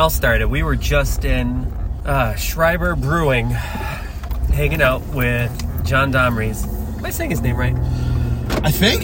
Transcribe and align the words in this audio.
I'll 0.00 0.10
start 0.10 0.40
it. 0.40 0.48
We 0.48 0.62
were 0.62 0.76
just 0.76 1.24
in 1.24 1.64
uh, 2.04 2.34
Schreiber 2.34 2.96
Brewing, 2.96 3.50
hanging 3.50 4.82
out 4.82 5.02
with 5.08 5.84
John 5.84 6.12
Domries. 6.12 6.66
Am 6.98 7.04
I 7.04 7.10
saying 7.10 7.30
his 7.30 7.40
name 7.40 7.56
right? 7.56 7.76
I 8.64 8.70
think. 8.70 9.02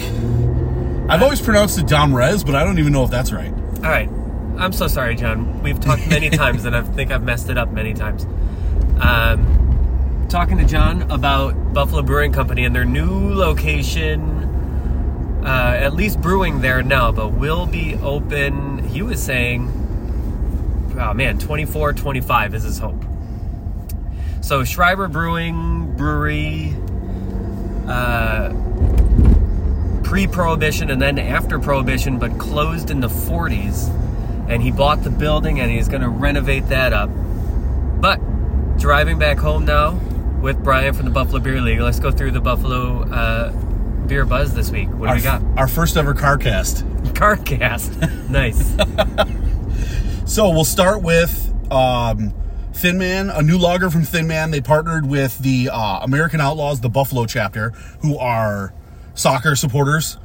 I've 1.09 1.23
always 1.23 1.41
pronounced 1.41 1.79
it 1.79 1.85
Domrez, 1.85 2.45
but 2.45 2.55
I 2.55 2.63
don't 2.63 2.79
even 2.79 2.93
know 2.93 3.03
if 3.03 3.09
that's 3.09 3.31
right. 3.31 3.51
All 3.51 3.81
right. 3.81 4.09
I'm 4.57 4.73
so 4.73 4.87
sorry, 4.87 5.15
John. 5.15 5.63
We've 5.63 5.79
talked 5.79 6.07
many 6.07 6.29
times, 6.31 6.65
and 6.65 6.75
I 6.75 6.81
think 6.81 7.11
I've 7.11 7.23
messed 7.23 7.49
it 7.49 7.57
up 7.57 7.71
many 7.71 7.93
times. 7.93 8.25
Um, 8.99 10.27
talking 10.29 10.57
to 10.57 10.65
John 10.65 11.03
about 11.11 11.73
Buffalo 11.73 12.01
Brewing 12.01 12.33
Company 12.33 12.65
and 12.65 12.75
their 12.75 12.85
new 12.85 13.33
location. 13.33 14.21
Uh, 15.43 15.77
at 15.79 15.93
least 15.93 16.21
brewing 16.21 16.61
there 16.61 16.83
now, 16.83 17.11
but 17.11 17.29
will 17.29 17.65
be 17.65 17.95
open. 17.95 18.83
He 18.89 19.01
was 19.01 19.23
saying, 19.23 19.67
oh 20.97 21.13
man, 21.13 21.37
24, 21.37 21.93
25 21.93 22.55
is 22.55 22.63
his 22.63 22.79
hope. 22.79 23.03
So 24.41 24.63
Schreiber 24.63 25.07
Brewing 25.07 25.95
Brewery, 25.95 26.75
uh, 27.87 28.53
pre-prohibition 30.03 30.89
and 30.89 31.01
then 31.01 31.19
after 31.19 31.59
prohibition, 31.59 32.17
but 32.17 32.37
closed 32.39 32.89
in 32.89 32.99
the 32.99 33.07
40s. 33.07 33.89
And 34.49 34.63
he 34.63 34.71
bought 34.71 35.03
the 35.03 35.11
building 35.11 35.59
and 35.59 35.69
he's 35.69 35.87
going 35.87 36.01
to 36.01 36.09
renovate 36.09 36.69
that 36.69 36.93
up. 36.93 37.11
But 38.01 38.19
driving 38.79 39.19
back 39.19 39.37
home 39.37 39.65
now 39.65 39.93
with 40.41 40.63
Brian 40.63 40.93
from 40.93 41.05
the 41.05 41.11
Buffalo 41.11 41.39
Beer 41.39 41.61
League. 41.61 41.79
Let's 41.79 41.99
go 41.99 42.11
through 42.11 42.31
the 42.31 42.41
Buffalo 42.41 43.03
uh, 43.03 43.51
Beer 44.07 44.25
Buzz 44.25 44.55
this 44.55 44.71
week. 44.71 44.89
What 44.89 45.05
do 45.05 45.09
our, 45.09 45.15
we 45.15 45.21
got? 45.21 45.43
Our 45.57 45.67
first 45.67 45.97
ever 45.97 46.13
car 46.13 46.37
cast. 46.37 46.85
Carcast. 47.13 48.29
nice. 48.29 48.75
So 50.29 50.47
we'll 50.51 50.63
start 50.63 51.01
with 51.01 51.51
um, 51.71 52.35
Thin 52.73 52.99
Man, 52.99 53.31
a 53.31 53.41
new 53.41 53.57
lager 53.57 53.89
from 53.89 54.03
Thin 54.03 54.27
Man. 54.27 54.51
They 54.51 54.61
partnered 54.61 55.07
with 55.07 55.39
the 55.39 55.71
uh, 55.73 56.01
American 56.03 56.39
Outlaws, 56.39 56.81
the 56.81 56.89
Buffalo 56.89 57.25
chapter, 57.25 57.71
who 58.01 58.15
are 58.15 58.71
soccer 59.15 59.55
supporters. 59.55 60.19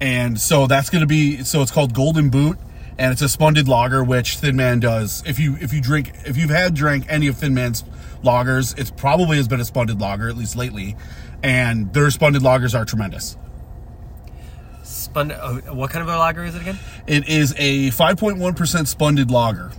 And 0.00 0.40
so 0.40 0.66
that's 0.66 0.90
going 0.90 1.02
to 1.02 1.06
be, 1.06 1.44
so 1.44 1.62
it's 1.62 1.70
called 1.70 1.94
Golden 1.94 2.30
Boot. 2.30 2.58
And 2.98 3.12
it's 3.12 3.22
a 3.22 3.28
spunded 3.28 3.68
lager, 3.68 4.02
which 4.02 4.38
Thin 4.38 4.56
Man 4.56 4.80
does. 4.80 5.22
If 5.24 5.38
you 5.38 5.56
if 5.60 5.72
you 5.72 5.80
drink 5.80 6.10
if 6.26 6.36
you've 6.36 6.50
had 6.50 6.74
drank 6.74 7.06
any 7.08 7.28
of 7.28 7.36
Thin 7.36 7.54
Man's 7.54 7.84
lagers, 8.24 8.76
it's 8.76 8.90
probably 8.90 9.36
has 9.36 9.46
been 9.46 9.60
a 9.60 9.64
spunded 9.64 10.00
lager 10.00 10.28
at 10.28 10.36
least 10.36 10.56
lately, 10.56 10.96
and 11.44 11.92
their 11.92 12.10
spunded 12.10 12.42
lagers 12.42 12.76
are 12.76 12.84
tremendous. 12.84 13.36
Oh, 15.16 15.60
what 15.72 15.90
kind 15.90 16.02
of 16.02 16.08
a 16.14 16.18
lager 16.18 16.44
is 16.44 16.54
it 16.54 16.62
again? 16.62 16.78
It 17.06 17.28
is 17.28 17.52
a 17.56 17.90
5.1% 17.90 18.86
spunded 18.86 19.30
lager. 19.30 19.70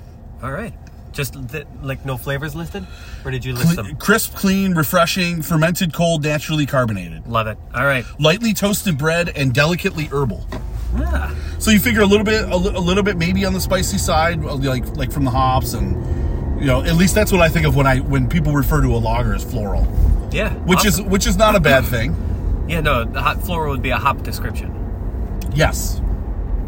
All 0.42 0.52
right. 0.52 0.74
Just 1.12 1.36
th- 1.50 1.66
like 1.82 2.06
no 2.06 2.18
flavors 2.18 2.56
listed, 2.56 2.86
or 3.24 3.32
did 3.32 3.46
you 3.46 3.54
list 3.54 3.76
Cle- 3.76 3.84
them? 3.84 3.96
crisp, 3.96 4.36
clean, 4.36 4.74
refreshing, 4.74 5.42
fermented 5.42 5.94
cold, 5.94 6.24
naturally 6.24 6.66
carbonated. 6.66 7.26
Love 7.26 7.48
it. 7.48 7.58
All 7.74 7.86
right. 7.86 8.04
Lightly 8.20 8.54
toasted 8.54 8.98
bread 8.98 9.30
and 9.36 9.54
delicately 9.54 10.06
herbal. 10.12 10.46
Ah, 10.98 11.34
So 11.58 11.72
you 11.72 11.80
figure 11.80 12.02
a 12.02 12.06
little 12.06 12.26
bit, 12.26 12.44
a, 12.50 12.56
li- 12.58 12.76
a 12.76 12.80
little 12.80 13.02
bit 13.04 13.18
maybe 13.18 13.46
on 13.46 13.54
the 13.54 13.62
spicy 13.62 13.98
side, 13.98 14.44
like 14.44 14.86
like 14.98 15.10
from 15.12 15.24
the 15.24 15.32
hops, 15.32 15.74
and 15.74 15.96
you 16.60 16.68
know 16.68 16.84
at 16.84 16.96
least 16.96 17.16
that's 17.16 17.32
what 17.32 17.40
I 17.42 17.48
think 17.48 17.66
of 17.66 17.78
when 17.78 17.88
I 17.88 18.00
when 18.00 18.28
people 18.28 18.52
refer 18.54 18.82
to 18.82 18.90
a 18.90 19.00
lager 19.00 19.34
as 19.36 19.44
floral, 19.44 19.88
yeah. 20.34 20.54
which 20.66 20.86
is 20.86 21.02
which 21.02 21.26
is 21.28 21.38
not 21.38 21.56
a 21.56 21.62
bad 21.62 21.86
thing. 21.86 22.14
yeah. 22.68 22.82
No, 22.82 23.06
the 23.06 23.22
hot 23.22 23.42
floral 23.42 23.72
would 23.72 23.82
be 23.82 23.92
a 23.92 23.98
hop 23.98 24.22
description. 24.24 24.74
Yes, 25.56 26.00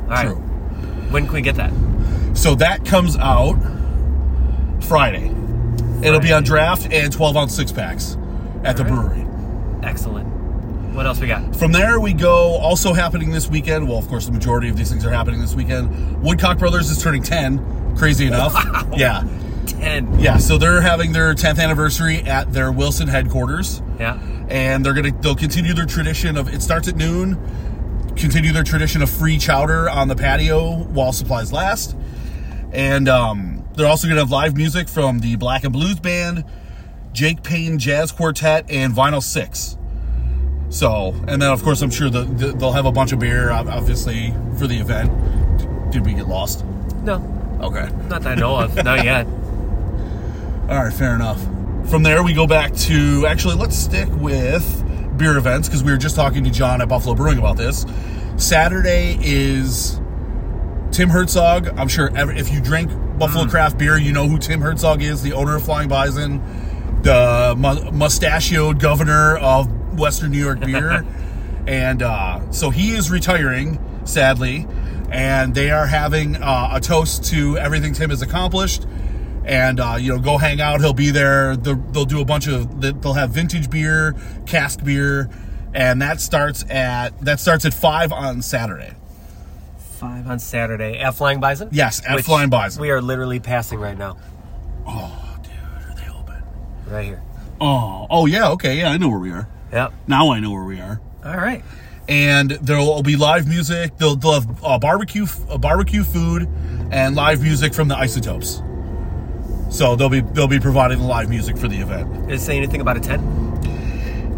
All 0.03 0.07
right. 0.09 0.25
true. 0.27 0.35
When 1.11 1.25
can 1.25 1.33
we 1.35 1.41
get 1.41 1.55
that? 1.55 1.71
So 2.33 2.55
that 2.55 2.85
comes 2.85 3.17
out 3.17 3.55
Friday. 4.81 5.31
It'll 6.03 6.19
be 6.19 6.31
on 6.31 6.43
draft 6.43 6.91
and 6.91 7.11
12 7.11 7.35
ounce 7.37 7.55
six 7.55 7.71
packs 7.71 8.17
at 8.63 8.77
the 8.77 8.83
All 8.87 8.91
right. 8.95 9.09
brewery. 9.15 9.27
Excellent. 9.83 10.27
What 10.93 11.05
else 11.05 11.19
we 11.19 11.27
got? 11.27 11.55
From 11.55 11.71
there, 11.71 11.99
we 11.99 12.13
go 12.13 12.55
also 12.55 12.93
happening 12.93 13.31
this 13.31 13.49
weekend. 13.49 13.87
Well, 13.87 13.97
of 13.97 14.07
course, 14.07 14.25
the 14.25 14.31
majority 14.31 14.69
of 14.69 14.77
these 14.77 14.89
things 14.89 15.05
are 15.05 15.11
happening 15.11 15.41
this 15.41 15.53
weekend. 15.55 16.21
Woodcock 16.23 16.57
Brothers 16.57 16.89
is 16.89 17.01
turning 17.01 17.21
10. 17.23 17.95
Crazy 17.97 18.27
enough. 18.27 18.53
Yeah. 18.95 19.23
Ten. 19.67 20.19
Yeah. 20.19 20.37
So 20.37 20.57
they're 20.57 20.81
having 20.81 21.11
their 21.11 21.33
10th 21.35 21.59
anniversary 21.61 22.19
at 22.21 22.51
their 22.53 22.71
Wilson 22.71 23.07
headquarters. 23.07 23.81
Yeah. 23.99 24.17
And 24.49 24.85
they're 24.85 24.93
going 24.93 25.11
to, 25.13 25.19
they'll 25.21 25.35
continue 25.35 25.73
their 25.73 25.85
tradition 25.85 26.37
of, 26.37 26.51
it 26.53 26.61
starts 26.61 26.87
at 26.87 26.95
noon, 26.95 27.37
continue 28.17 28.51
their 28.51 28.63
tradition 28.63 29.01
of 29.01 29.09
free 29.09 29.37
chowder 29.37 29.89
on 29.89 30.07
the 30.07 30.15
patio 30.15 30.75
while 30.85 31.11
supplies 31.11 31.51
last. 31.53 31.95
And 32.71 33.07
um, 33.07 33.67
they're 33.75 33.87
also 33.87 34.07
going 34.07 34.15
to 34.17 34.21
have 34.21 34.31
live 34.31 34.55
music 34.57 34.89
from 34.89 35.19
the 35.19 35.35
Black 35.37 35.63
and 35.63 35.71
Blues 35.73 35.99
Band, 35.99 36.43
Jake 37.13 37.43
Payne 37.43 37.79
Jazz 37.79 38.11
Quartet, 38.11 38.69
and 38.69 38.93
Vinyl 38.93 39.23
Six. 39.23 39.77
So, 40.69 41.13
and 41.27 41.41
then 41.41 41.49
of 41.49 41.63
course, 41.63 41.81
I'm 41.81 41.89
sure 41.89 42.09
the, 42.09 42.23
the, 42.23 42.51
they'll 42.51 42.73
have 42.73 42.85
a 42.85 42.91
bunch 42.91 43.13
of 43.13 43.19
beer, 43.19 43.51
obviously, 43.51 44.33
for 44.59 44.67
the 44.67 44.77
event. 44.77 45.11
Did 45.91 46.05
we 46.05 46.13
get 46.13 46.27
lost? 46.27 46.65
No, 47.03 47.15
Okay. 47.61 47.89
not 48.09 48.21
that 48.23 48.27
I 48.27 48.35
know 48.35 48.57
of. 48.57 48.75
not 48.83 49.03
yet. 49.05 49.25
All 50.69 50.83
right, 50.83 50.91
fair 50.93 51.15
enough. 51.15 51.41
From 51.89 52.03
there, 52.03 52.21
we 52.21 52.33
go 52.33 52.45
back 52.45 52.73
to 52.75 53.25
actually, 53.27 53.55
let's 53.55 53.77
stick 53.77 54.09
with 54.11 54.83
beer 55.17 55.37
events 55.37 55.67
because 55.67 55.83
we 55.83 55.91
were 55.91 55.97
just 55.97 56.15
talking 56.15 56.43
to 56.43 56.49
John 56.49 56.81
at 56.81 56.89
Buffalo 56.89 57.15
Brewing 57.15 57.37
about 57.37 57.57
this. 57.57 57.85
Saturday 58.37 59.17
is 59.21 59.99
Tim 60.91 61.09
Herzog. 61.09 61.67
I'm 61.77 61.87
sure 61.87 62.15
every, 62.15 62.37
if 62.37 62.51
you 62.51 62.61
drink 62.61 62.91
Buffalo 63.17 63.45
craft 63.47 63.77
beer, 63.77 63.97
you 63.97 64.13
know 64.13 64.27
who 64.27 64.37
Tim 64.37 64.61
Herzog 64.61 65.01
is, 65.01 65.21
the 65.21 65.33
owner 65.33 65.55
of 65.55 65.63
Flying 65.63 65.89
Bison, 65.89 66.41
the 67.01 67.55
mu- 67.57 67.91
mustachioed 67.91 68.79
governor 68.79 69.37
of 69.37 69.97
Western 69.97 70.31
New 70.31 70.39
York 70.43 70.59
beer. 70.59 71.05
and 71.67 72.03
uh, 72.03 72.51
so 72.51 72.69
he 72.69 72.91
is 72.91 73.09
retiring, 73.09 73.79
sadly. 74.05 74.67
And 75.09 75.55
they 75.55 75.71
are 75.71 75.87
having 75.87 76.35
uh, 76.35 76.71
a 76.73 76.81
toast 76.81 77.25
to 77.25 77.57
everything 77.57 77.93
Tim 77.93 78.09
has 78.09 78.21
accomplished 78.21 78.85
and 79.47 79.79
uh, 79.79 79.95
you 79.99 80.13
know 80.13 80.19
go 80.21 80.37
hang 80.37 80.59
out 80.61 80.79
he'll 80.81 80.93
be 80.93 81.09
there 81.09 81.55
they'll, 81.55 81.75
they'll 81.91 82.05
do 82.05 82.21
a 82.21 82.25
bunch 82.25 82.47
of 82.47 82.81
they'll 82.81 83.13
have 83.13 83.31
vintage 83.31 83.69
beer 83.69 84.13
cask 84.45 84.83
beer 84.83 85.29
and 85.73 86.01
that 86.01 86.19
starts 86.21 86.63
at 86.69 87.17
that 87.21 87.39
starts 87.39 87.65
at 87.65 87.73
five 87.73 88.11
on 88.11 88.41
saturday 88.41 88.93
Five 89.99 90.27
on 90.27 90.37
Saturday 90.37 90.99
at 90.99 91.15
Flying 91.15 91.39
Bison. 91.39 91.69
Yes, 91.71 92.03
at 92.07 92.21
Flying 92.23 92.51
Bison. 92.51 92.79
We 92.83 92.91
are 92.91 93.01
literally 93.01 93.39
passing 93.39 93.79
right 93.79 93.97
now, 93.97 94.15
oh 94.85 95.37
dude 95.41 95.51
are 95.53 95.95
they 95.95 96.07
open 96.11 96.43
right 96.85 97.03
here. 97.05 97.23
oh 97.59 98.05
oh 98.11 98.27
yeah 98.27 98.49
okay 98.51 98.77
yeah 98.77 98.91
i 98.91 98.97
know 98.97 99.09
where 99.09 99.17
we 99.17 99.31
are 99.31 99.47
Yep. 99.73 99.93
now 100.05 100.31
i 100.31 100.39
know 100.39 100.51
where 100.51 100.65
we 100.65 100.79
are 100.79 101.01
All 101.25 101.35
right. 101.37 101.63
and 102.07 102.51
there 102.51 102.77
will 102.77 103.01
be 103.01 103.15
live 103.15 103.47
music 103.47 103.97
they'll, 103.97 104.15
they'll 104.15 104.33
have 104.39 104.63
uh, 104.63 104.77
barbecue 104.77 105.25
uh, 105.49 105.57
barbecue 105.57 106.03
food 106.03 106.47
and 106.91 107.15
live 107.15 107.41
music 107.41 107.73
from 107.73 107.87
the 107.87 107.97
isotopes 107.97 108.61
so 109.69 109.95
they'll 109.95 110.09
be 110.09 110.21
they'll 110.21 110.47
be 110.47 110.59
providing 110.59 110.99
the 110.99 111.05
live 111.05 111.29
music 111.29 111.57
for 111.57 111.67
the 111.67 111.77
event 111.77 112.11
Did 112.27 112.35
it 112.35 112.39
say 112.41 112.57
anything 112.57 112.81
about 112.81 112.97
a 112.97 112.99
tent? 112.99 113.21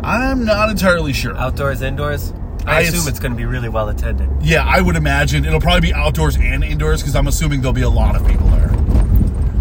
i'm 0.03 0.45
not 0.45 0.69
entirely 0.69 1.13
sure 1.13 1.35
Outdoors, 1.37 1.81
indoors. 1.81 2.33
I, 2.65 2.77
I- 2.77 2.79
assume 2.81 3.07
it's 3.07 3.19
going 3.19 3.31
to 3.31 3.37
be 3.37 3.45
really 3.45 3.69
well 3.69 3.89
attended. 3.89 4.29
Yeah, 4.41 4.63
I 4.65 4.81
would 4.81 4.95
imagine 4.95 5.45
it'll 5.45 5.61
probably 5.61 5.81
be 5.89 5.93
outdoors 5.93 6.35
and 6.35 6.63
indoors 6.63 7.01
because 7.01 7.15
I'm 7.15 7.27
assuming 7.27 7.61
there'll 7.61 7.73
be 7.73 7.81
a 7.83 7.89
lot 7.89 8.15
of 8.15 8.27
people 8.27 8.47
there. 8.49 8.69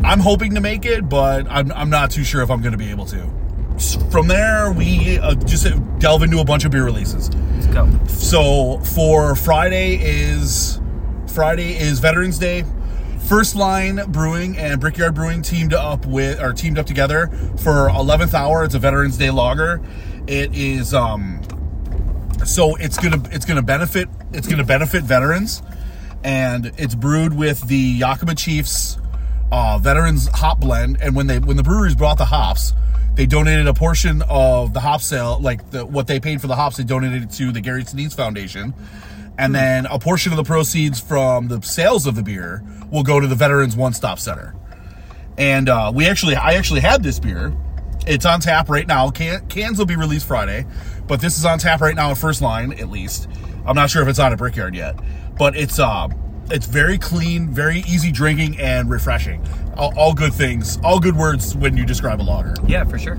I'm 0.04 0.18
hoping 0.20 0.54
to 0.56 0.60
make 0.60 0.84
it, 0.84 1.08
but 1.08 1.46
I'm, 1.48 1.70
I'm 1.72 1.90
not 1.90 2.10
too 2.10 2.24
sure 2.24 2.42
if 2.42 2.50
I'm 2.50 2.60
going 2.60 2.72
to 2.72 2.78
be 2.78 2.90
able 2.90 3.06
to. 3.06 3.30
From 4.10 4.26
there, 4.26 4.72
we 4.72 5.18
uh, 5.18 5.34
just 5.36 5.66
delve 6.00 6.22
into 6.24 6.40
a 6.40 6.44
bunch 6.44 6.64
of 6.64 6.72
beer 6.72 6.84
releases. 6.84 7.32
Let's 7.34 7.66
go. 7.68 7.88
So 8.08 8.78
for 8.80 9.34
Friday 9.36 9.98
is 10.02 10.80
Friday 11.28 11.76
is 11.78 12.00
Veterans 12.00 12.38
Day. 12.38 12.64
First 13.26 13.54
Line 13.54 14.00
Brewing 14.08 14.56
and 14.56 14.80
Brickyard 14.80 15.14
Brewing 15.14 15.42
teamed 15.42 15.74
up 15.74 16.06
with 16.06 16.40
or 16.40 16.52
teamed 16.52 16.78
up 16.78 16.86
together 16.86 17.28
for 17.58 17.88
11th 17.88 18.34
hour. 18.34 18.64
It's 18.64 18.74
a 18.74 18.78
Veterans 18.78 19.18
Day 19.18 19.30
lager. 19.30 19.80
It 20.26 20.54
is 20.54 20.94
um 20.94 21.42
so 22.44 22.76
it's 22.76 22.98
gonna 22.98 23.22
it's 23.30 23.44
gonna 23.44 23.62
benefit 23.62 24.08
it's 24.32 24.46
gonna 24.46 24.64
benefit 24.64 25.04
veterans, 25.04 25.62
and 26.22 26.72
it's 26.78 26.94
brewed 26.94 27.36
with 27.36 27.66
the 27.68 27.76
Yakima 27.76 28.34
Chiefs 28.34 28.98
uh, 29.50 29.78
veterans 29.78 30.28
hop 30.28 30.60
blend. 30.60 30.98
And 31.00 31.14
when 31.14 31.26
they 31.26 31.38
when 31.38 31.56
the 31.56 31.62
breweries 31.62 31.94
brought 31.94 32.18
the 32.18 32.24
hops, 32.24 32.72
they 33.14 33.26
donated 33.26 33.66
a 33.66 33.74
portion 33.74 34.22
of 34.28 34.72
the 34.72 34.80
hop 34.80 35.00
sale, 35.02 35.38
like 35.40 35.70
the, 35.70 35.84
what 35.84 36.06
they 36.06 36.20
paid 36.20 36.40
for 36.40 36.46
the 36.46 36.56
hops, 36.56 36.76
they 36.76 36.84
donated 36.84 37.30
to 37.32 37.52
the 37.52 37.60
Gary 37.60 37.84
Sinise 37.84 38.14
Foundation. 38.14 38.74
And 39.38 39.54
then 39.54 39.86
a 39.86 39.98
portion 40.00 40.32
of 40.32 40.36
the 40.36 40.44
proceeds 40.44 40.98
from 41.00 41.46
the 41.46 41.62
sales 41.62 42.06
of 42.06 42.16
the 42.16 42.22
beer 42.22 42.62
will 42.90 43.04
go 43.04 43.20
to 43.20 43.26
the 43.26 43.36
Veterans 43.36 43.76
One 43.76 43.92
Stop 43.92 44.18
Center. 44.18 44.54
And 45.38 45.68
uh, 45.68 45.92
we 45.94 46.08
actually, 46.08 46.34
I 46.34 46.54
actually 46.54 46.80
had 46.80 47.04
this 47.04 47.20
beer. 47.20 47.54
It's 48.06 48.26
on 48.26 48.40
tap 48.40 48.68
right 48.68 48.86
now. 48.86 49.10
Can, 49.10 49.46
cans 49.48 49.78
will 49.78 49.86
be 49.86 49.94
released 49.94 50.26
Friday, 50.26 50.66
but 51.06 51.20
this 51.20 51.38
is 51.38 51.44
on 51.44 51.60
tap 51.60 51.80
right 51.80 51.94
now 51.94 52.10
at 52.10 52.18
First 52.18 52.42
Line, 52.42 52.72
at 52.72 52.90
least. 52.90 53.28
I'm 53.64 53.76
not 53.76 53.90
sure 53.90 54.02
if 54.02 54.08
it's 54.08 54.18
on 54.18 54.32
at 54.32 54.38
Brickyard 54.38 54.74
yet, 54.74 54.98
but 55.38 55.54
it's 55.56 55.78
uh, 55.78 56.08
it's 56.50 56.66
very 56.66 56.98
clean, 56.98 57.48
very 57.48 57.80
easy 57.80 58.10
drinking, 58.10 58.58
and 58.58 58.90
refreshing. 58.90 59.46
All, 59.76 59.96
all 59.96 60.14
good 60.14 60.32
things, 60.32 60.78
all 60.82 60.98
good 60.98 61.16
words 61.16 61.54
when 61.54 61.76
you 61.76 61.84
describe 61.84 62.20
a 62.20 62.24
lager. 62.24 62.54
Yeah, 62.66 62.84
for 62.84 62.98
sure. 62.98 63.18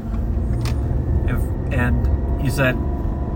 If, 1.26 1.40
and 1.72 2.44
you 2.44 2.50
said, 2.50 2.76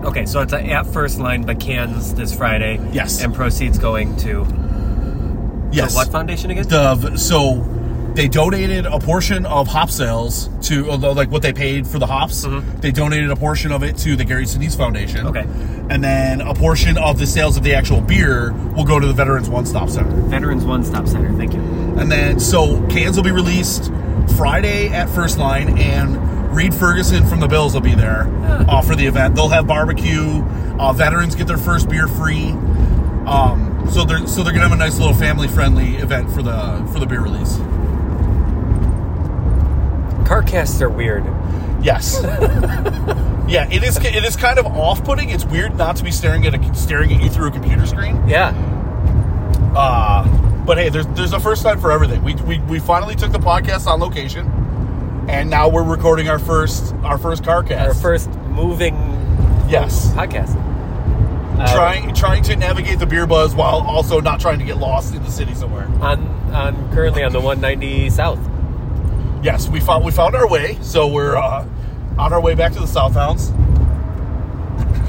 okay, 0.04 0.26
so 0.26 0.40
it's 0.40 0.52
a 0.52 0.60
at 0.62 0.86
first 0.86 1.18
line, 1.18 1.42
but 1.42 1.58
cans 1.60 2.14
this 2.14 2.34
Friday. 2.36 2.78
Yes. 2.92 3.22
And 3.22 3.34
proceeds 3.34 3.78
going 3.78 4.16
to 4.18 4.46
Yes. 5.72 5.92
the 5.92 5.96
what 5.98 6.08
foundation 6.12 6.50
again? 6.52 6.68
the 6.68 7.16
so 7.16 7.68
they 8.14 8.28
donated 8.28 8.86
a 8.86 9.00
portion 9.00 9.44
of 9.44 9.66
hop 9.66 9.90
sales 9.90 10.48
to 10.68 10.88
uh, 10.92 10.96
like 11.14 11.32
what 11.32 11.42
they 11.42 11.52
paid 11.52 11.84
for 11.84 11.98
the 11.98 12.06
hops 12.06 12.44
mm-hmm. 12.46 12.80
they 12.80 12.92
donated 12.92 13.28
a 13.32 13.34
portion 13.34 13.72
of 13.72 13.82
it 13.82 13.96
to 13.96 14.14
the 14.14 14.24
gary 14.24 14.44
sinise 14.44 14.76
foundation 14.76 15.26
Okay. 15.26 15.40
and 15.90 16.04
then 16.04 16.40
a 16.40 16.54
portion 16.54 16.96
of 16.96 17.18
the 17.18 17.26
sales 17.26 17.56
of 17.56 17.64
the 17.64 17.74
actual 17.74 18.00
beer 18.00 18.52
will 18.76 18.84
go 18.84 19.00
to 19.00 19.06
the 19.08 19.12
veterans 19.12 19.48
one 19.48 19.66
stop 19.66 19.90
center 19.90 20.10
Veterans 20.28 20.64
One 20.64 20.84
Stop 20.84 21.08
Center. 21.08 21.32
Thank 21.36 21.54
you. 21.54 21.60
and 21.98 22.08
then 22.12 22.38
so 22.38 22.80
cans 22.86 23.16
will 23.16 23.24
be 23.24 23.32
released 23.32 23.90
friday 24.36 24.90
at 24.90 25.08
first 25.10 25.38
line 25.38 25.76
and 25.76 26.14
reid 26.54 26.74
ferguson 26.74 27.26
from 27.26 27.40
the 27.40 27.48
bills 27.48 27.74
will 27.74 27.80
be 27.80 27.94
there 27.94 28.26
uh, 28.68 28.80
for 28.80 28.94
the 28.94 29.04
event 29.04 29.34
they'll 29.34 29.48
have 29.48 29.66
barbecue 29.66 30.42
uh, 30.78 30.92
veterans 30.92 31.34
get 31.34 31.46
their 31.46 31.58
first 31.58 31.88
beer 31.88 32.08
free 32.08 32.50
um, 33.26 33.86
so 33.90 34.04
they're 34.04 34.26
so 34.26 34.42
they're 34.42 34.52
gonna 34.52 34.68
have 34.68 34.72
a 34.72 34.76
nice 34.76 34.98
little 34.98 35.14
family 35.14 35.48
friendly 35.48 35.96
event 35.96 36.30
for 36.30 36.42
the 36.42 36.88
for 36.92 36.98
the 36.98 37.06
beer 37.06 37.20
release 37.20 37.58
Car 40.24 40.42
casts 40.42 40.80
are 40.80 40.88
weird. 40.88 41.24
Yes. 41.82 42.20
yeah, 43.46 43.68
it 43.70 43.82
is. 43.84 43.98
It 43.98 44.24
is 44.24 44.36
kind 44.36 44.58
of 44.58 44.66
off-putting. 44.66 45.28
It's 45.28 45.44
weird 45.44 45.76
not 45.76 45.96
to 45.96 46.04
be 46.04 46.10
staring 46.10 46.46
at 46.46 46.54
a 46.54 46.74
staring 46.74 47.12
at 47.12 47.22
you 47.22 47.28
through 47.28 47.48
a 47.48 47.50
computer 47.50 47.86
screen. 47.86 48.26
Yeah. 48.26 48.48
Uh, 49.76 50.26
but 50.64 50.78
hey, 50.78 50.88
there's 50.88 51.06
there's 51.08 51.34
a 51.34 51.40
first 51.40 51.62
time 51.62 51.78
for 51.78 51.92
everything. 51.92 52.24
We, 52.24 52.34
we 52.36 52.58
we 52.60 52.78
finally 52.78 53.14
took 53.14 53.32
the 53.32 53.38
podcast 53.38 53.86
on 53.86 54.00
location, 54.00 54.46
and 55.28 55.48
now 55.48 55.68
we're 55.68 55.84
recording 55.84 56.28
our 56.28 56.38
first 56.38 56.94
our 57.02 57.18
first 57.18 57.44
car 57.44 57.62
cast. 57.62 57.88
Our 57.88 57.94
first 57.94 58.30
moving 58.48 58.94
yes, 59.68 60.08
podcast. 60.12 60.54
Uh, 61.58 61.72
trying 61.72 62.14
trying 62.14 62.42
to 62.44 62.56
navigate 62.56 62.98
the 62.98 63.06
beer 63.06 63.26
buzz 63.26 63.54
while 63.54 63.80
also 63.82 64.20
not 64.20 64.40
trying 64.40 64.58
to 64.58 64.64
get 64.64 64.76
lost 64.76 65.14
in 65.14 65.22
the 65.22 65.30
city 65.30 65.54
somewhere. 65.54 65.86
on 66.00 66.26
on 66.52 66.92
currently 66.92 67.22
on 67.22 67.32
the 67.32 67.40
190 67.40 68.10
South. 68.10 68.38
Yes, 69.42 69.68
we 69.68 69.80
found 69.80 70.04
we 70.04 70.10
found 70.10 70.34
our 70.34 70.48
way, 70.48 70.78
so 70.82 71.06
we're 71.06 71.36
uh, 71.36 71.66
on 72.18 72.32
our 72.32 72.40
way 72.40 72.54
back 72.54 72.72
to 72.72 72.80
the 72.80 72.86
Southtowns. 72.86 73.52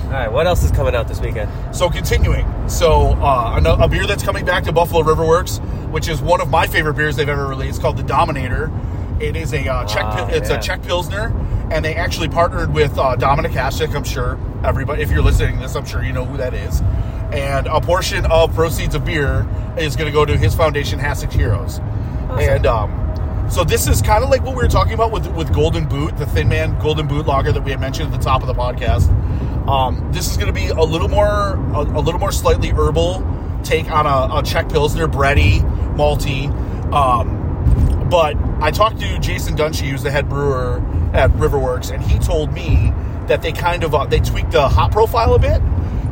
All 0.06 0.12
right, 0.12 0.32
what 0.32 0.46
else 0.48 0.64
is 0.64 0.72
coming 0.72 0.96
out 0.96 1.08
this 1.08 1.20
weekend? 1.20 1.52
So 1.76 1.90
continuing, 1.90 2.46
so 2.70 3.14
uh, 3.14 3.60
a, 3.60 3.84
a 3.84 3.88
beer 3.88 4.06
that's 4.06 4.24
coming 4.24 4.46
back 4.46 4.64
to 4.66 4.72
Buffalo 4.72 5.02
River 5.02 5.26
Works, 5.26 5.58
which 5.90 6.08
is 6.08 6.22
one 6.22 6.42
of 6.42 6.50
my 6.50 6.68
favorite 6.68 6.94
beers 6.94 7.16
they've 7.16 7.28
ever 7.28 7.48
released, 7.48 7.82
called 7.82 7.98
the 7.98 8.04
Dominator. 8.04 8.72
It 9.20 9.36
is 9.36 9.54
a 9.54 9.68
uh, 9.68 9.86
Czech. 9.86 10.04
Wow, 10.04 10.28
It's 10.30 10.50
yeah. 10.50 10.60
a 10.60 10.62
Czech 10.62 10.82
pilsner, 10.84 11.34
and 11.72 11.84
they 11.84 11.96
actually 11.96 12.30
partnered 12.30 12.74
with 12.74 12.98
uh, 12.98 13.16
Dominik 13.16 13.52
Hasek. 13.52 13.96
I'm 13.96 14.04
sure 14.04 14.40
everybody, 14.64 15.02
if 15.02 15.10
you're 15.12 15.22
listening 15.24 15.56
to 15.56 15.62
this, 15.62 15.76
I'm 15.76 15.86
sure 15.86 16.04
you 16.04 16.14
know 16.14 16.26
who 16.26 16.38
that 16.38 16.54
is. 16.54 16.82
And 17.32 17.68
a 17.68 17.82
portion 17.82 18.26
of 18.28 18.54
proceeds 18.54 18.94
of 18.96 19.06
beer 19.06 19.48
is 19.78 19.96
going 19.96 20.08
to 20.08 20.14
go 20.14 20.26
to 20.26 20.38
his 20.38 20.54
foundation, 20.54 21.00
Hasek 21.00 21.32
Heroes. 21.32 21.80
And 22.40 22.66
um, 22.66 23.48
so 23.50 23.64
this 23.64 23.88
is 23.88 24.02
kind 24.02 24.24
of 24.24 24.30
like 24.30 24.42
what 24.44 24.56
we 24.56 24.64
were 24.64 24.70
talking 24.70 24.94
about 24.94 25.12
with 25.12 25.28
with 25.28 25.54
Golden 25.54 25.88
Boot, 25.88 26.18
the 26.18 26.26
Thin 26.26 26.50
Man 26.50 26.78
Golden 26.80 27.08
Boot 27.08 27.26
Lager 27.26 27.52
that 27.52 27.62
we 27.64 27.72
had 27.72 27.80
mentioned 27.80 28.14
at 28.14 28.20
the 28.20 28.24
top 28.24 28.42
of 28.42 28.48
the 28.48 28.54
podcast. 28.54 29.10
Um, 29.68 30.12
this 30.12 30.30
is 30.30 30.38
going 30.38 30.48
to 30.48 30.54
be 30.54 30.68
a 30.68 30.82
little 30.82 31.08
more 31.08 31.56
a, 31.74 31.80
a 31.80 32.02
little 32.02 32.20
more 32.20 32.32
slightly 32.32 32.70
herbal 32.70 33.24
take 33.64 33.90
on 33.90 34.06
a, 34.06 34.38
a 34.40 34.44
Czech 34.44 34.70
Pilsner, 34.70 35.08
bready, 35.08 35.62
malty. 35.96 36.50
Um, 36.94 38.08
but 38.10 38.36
I 38.62 38.72
talked 38.72 39.00
to 39.02 39.20
Jason 39.20 39.56
Dunshee, 39.56 39.90
who's 39.90 40.04
the 40.04 40.12
head 40.12 40.30
brewer 40.30 40.82
at 41.14 41.30
Riverworks, 41.32 41.94
and 41.94 42.02
he 42.02 42.20
told 42.20 42.54
me 42.54 42.94
that 43.28 43.42
they 43.42 43.52
kind 43.52 43.84
of 43.84 43.94
uh, 43.94 44.06
they 44.06 44.20
tweaked 44.20 44.52
the 44.52 44.68
hop 44.68 44.92
profile 44.92 45.34
a 45.34 45.40
bit. 45.40 45.62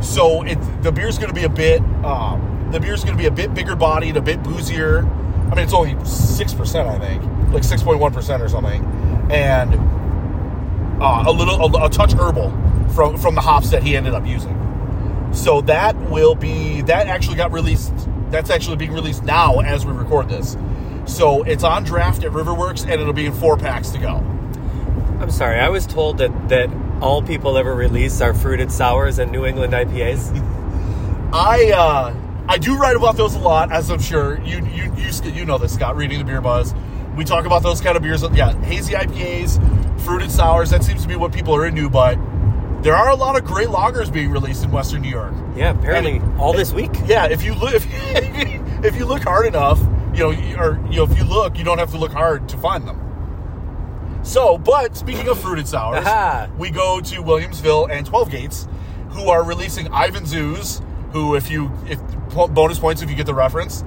So 0.04 0.44
it 0.44 0.58
the 0.82 0.92
beer's 0.92 1.18
going 1.18 1.30
to 1.30 1.36
be 1.36 1.46
a 1.46 1.50
bit 1.50 1.82
um, 2.04 2.70
the 2.72 2.80
beer's 2.80 3.04
going 3.04 3.16
to 3.16 3.22
be 3.22 3.28
a 3.28 3.32
bit 3.32 3.54
bigger 3.54 3.76
bodied, 3.76 4.18
a 4.18 4.22
bit 4.22 4.44
boozier. 4.44 5.04
I 5.52 5.56
mean, 5.56 5.66
it's 5.66 5.74
only 5.74 6.04
six 6.06 6.54
percent, 6.54 6.90
I 6.90 7.00
think, 7.00 7.24
like 7.54 7.64
six 7.64 7.84
point 7.84 8.00
one 8.00 8.14
percent 8.14 8.42
or 8.42 8.50
something, 8.50 8.84
and 9.32 9.76
uh, 11.02 11.24
a 11.28 11.32
little 11.32 11.76
a, 11.76 11.86
a 11.86 11.90
touch 11.90 12.14
herbal 12.14 12.52
from 12.94 13.18
from 13.18 13.36
the 13.36 13.42
hops 13.42 13.70
that 13.70 13.84
he 13.84 13.96
ended 13.96 14.14
up 14.14 14.26
using. 14.26 14.60
So 15.32 15.62
that 15.62 15.96
will 16.10 16.36
be 16.36 16.82
that 16.82 17.08
actually 17.08 17.38
got 17.38 17.52
released. 17.52 17.94
That's 18.30 18.50
actually 18.50 18.78
being 18.78 18.94
released 18.94 19.24
now 19.24 19.60
as 19.60 19.86
we 19.86 19.94
record 19.94 20.28
this. 20.28 20.58
So 21.06 21.44
it's 21.44 21.64
on 21.64 21.84
draft 21.84 22.24
at 22.24 22.32
Riverworks, 22.32 22.84
and 22.84 23.02
it'll 23.02 23.14
be 23.14 23.26
in 23.26 23.34
four 23.34 23.58
packs 23.58 23.90
to 23.92 23.98
go. 24.00 24.16
I'm 25.20 25.32
sorry, 25.32 25.60
I 25.60 25.70
was 25.70 25.86
told 25.86 26.18
that 26.20 26.50
that 26.50 26.70
all 27.02 27.22
people 27.22 27.58
ever 27.58 27.76
release 27.76 28.22
are 28.22 28.34
fruited 28.34 28.72
sours 28.72 29.20
and 29.20 29.32
New 29.32 29.46
England 29.46 29.74
IPAs. 29.74 30.32
I 31.34 31.72
uh, 31.72 32.16
I 32.48 32.58
do 32.58 32.78
write 32.78 32.96
about 32.96 33.18
those 33.18 33.36
a 33.36 33.40
lot, 33.40 33.72
as 33.72 33.90
I'm 33.90 34.02
sure 34.02 34.40
you 34.42 34.66
you 34.68 34.94
you 34.96 35.32
you 35.32 35.46
know 35.46 35.58
this, 35.58 35.74
Scott. 35.74 35.96
Reading 35.96 36.20
the 36.20 36.26
beer 36.26 36.42
buzz, 36.42 36.74
we 37.18 37.24
talk 37.26 37.46
about 37.46 37.64
those 37.64 37.82
kind 37.82 37.96
of 37.98 38.04
beers. 38.04 38.24
Yeah, 38.34 38.54
hazy 38.64 38.94
IPAs, 38.94 40.02
fruited 40.02 40.32
sours. 40.32 40.70
That 40.70 40.84
seems 40.84 41.02
to 41.04 41.08
be 41.08 41.16
what 41.16 41.32
people 41.34 41.56
are 41.56 41.66
into. 41.66 41.90
But 41.90 42.18
there 42.84 42.96
are 42.96 43.10
a 43.10 43.16
lot 43.16 43.38
of 43.38 43.46
great 43.46 43.70
lagers 43.70 44.12
being 44.12 44.30
released 44.30 44.64
in 44.64 44.72
Western 44.72 45.02
New 45.02 45.10
York. 45.10 45.34
Yeah, 45.56 45.72
apparently 45.72 46.18
And- 46.18 46.40
all 46.40 46.54
this 46.54 46.72
week. 46.74 46.92
Yeah, 47.06 47.28
if 47.28 47.44
you 47.44 47.54
look 47.56 47.74
if, 47.74 47.86
if 48.86 48.96
you 48.96 49.06
look 49.06 49.24
hard 49.24 49.46
enough, 49.48 49.80
you 50.14 50.20
know, 50.20 50.60
or 50.60 50.80
you 50.90 50.98
know, 50.98 51.04
if 51.04 51.18
you 51.18 51.24
look, 51.24 51.58
you 51.58 51.64
don't 51.64 51.80
have 51.80 51.92
to 51.92 51.98
look 51.98 52.12
hard 52.12 52.48
to 52.50 52.58
find 52.58 52.88
them. 52.88 53.00
So, 54.24 54.58
but 54.58 54.96
speaking 54.96 55.28
of 55.28 55.40
fruited 55.40 55.68
sours, 55.68 56.06
Aha. 56.06 56.50
we 56.58 56.70
go 56.70 57.02
to 57.02 57.16
Williamsville 57.22 57.90
and 57.92 58.06
Twelve 58.06 58.30
Gates, 58.32 58.68
who 59.10 59.30
are 59.30 59.44
releasing 59.44 59.88
Ivan 59.90 60.26
Zoos. 60.26 60.82
Who, 61.12 61.36
if 61.36 61.52
you 61.52 61.72
if 61.88 62.00
bonus 62.34 62.80
points 62.80 63.02
if 63.02 63.10
you 63.10 63.16
get 63.16 63.26
the 63.26 63.36
reference, 63.36 63.84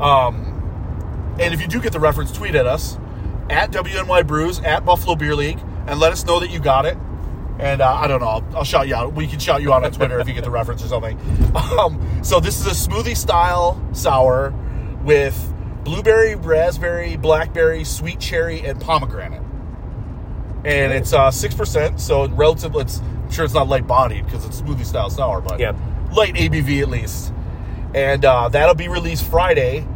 um, 0.00 1.36
and 1.38 1.52
if 1.52 1.60
you 1.60 1.66
do 1.66 1.80
get 1.80 1.92
the 1.92 2.00
reference, 2.00 2.32
tweet 2.32 2.54
at 2.54 2.66
us 2.66 2.96
at 3.50 3.70
WNY 3.70 4.26
Brews 4.26 4.60
at 4.60 4.84
Buffalo 4.84 5.16
Beer 5.16 5.34
League 5.34 5.60
and 5.86 6.00
let 6.00 6.12
us 6.12 6.24
know 6.24 6.40
that 6.40 6.50
you 6.50 6.60
got 6.60 6.86
it. 6.86 6.96
And 7.58 7.80
uh, 7.80 7.94
I 7.94 8.08
don't 8.08 8.20
know, 8.20 8.26
I'll, 8.26 8.56
I'll 8.56 8.64
shout 8.64 8.88
you 8.88 8.94
out. 8.94 9.14
We 9.14 9.26
can 9.26 9.38
shout 9.38 9.62
you 9.62 9.72
out 9.72 9.84
on 9.84 9.92
Twitter 9.92 10.18
if 10.18 10.26
you 10.26 10.34
get 10.34 10.44
the 10.44 10.50
reference 10.50 10.82
or 10.84 10.88
something. 10.88 11.18
Um, 11.54 12.00
so 12.22 12.40
this 12.40 12.60
is 12.60 12.66
a 12.66 12.88
smoothie 12.88 13.16
style 13.16 13.80
sour 13.92 14.52
with 15.02 15.53
blueberry, 15.84 16.34
raspberry, 16.34 17.16
blackberry, 17.16 17.84
sweet 17.84 18.20
cherry, 18.20 18.60
and 18.60 18.80
pomegranate. 18.80 19.42
And 20.64 20.92
it's 20.92 21.12
uh, 21.12 21.30
six 21.30 21.54
percent, 21.54 22.00
so 22.00 22.26
relative. 22.28 22.74
It's 22.76 22.98
I'm 23.00 23.30
sure 23.30 23.44
it's 23.44 23.54
not 23.54 23.68
light 23.68 23.86
bodied 23.86 24.24
because 24.24 24.44
it's 24.46 24.60
smoothie 24.60 24.86
style 24.86 25.10
sour, 25.10 25.40
but 25.40 25.60
Yep. 25.60 25.76
light 26.12 26.34
ABV 26.34 26.82
at 26.82 26.88
least. 26.88 27.32
And 27.94 28.24
uh, 28.24 28.48
that'll 28.48 28.74
be 28.74 28.88
released 28.88 29.24
Friday 29.30 29.86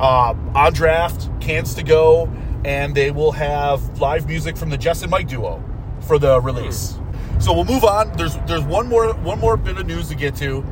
uh, 0.00 0.34
on 0.54 0.72
draft, 0.72 1.28
cans 1.40 1.74
to 1.74 1.82
go, 1.82 2.28
and 2.64 2.94
they 2.94 3.10
will 3.10 3.32
have 3.32 4.00
live 4.00 4.26
music 4.26 4.56
from 4.56 4.70
the 4.70 4.78
Jess 4.78 5.02
and 5.02 5.10
Mike 5.10 5.28
duo 5.28 5.62
for 6.00 6.18
the 6.18 6.40
release. 6.40 6.98
So 7.38 7.52
we'll 7.52 7.64
move 7.64 7.84
on. 7.84 8.12
There's 8.16 8.36
there's 8.46 8.64
one 8.64 8.88
more 8.88 9.12
one 9.14 9.38
more 9.38 9.56
bit 9.56 9.76
of 9.76 9.86
news 9.86 10.08
to 10.08 10.14
get 10.14 10.34
to, 10.36 10.64